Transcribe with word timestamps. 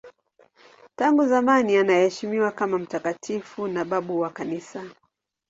Tangu 0.95 1.25
zamani 1.27 1.77
anaheshimiwa 1.77 2.51
kama 2.51 2.77
mtakatifu 2.79 3.67
na 3.67 3.85
babu 3.85 4.19
wa 4.19 4.29
Kanisa. 4.29 4.83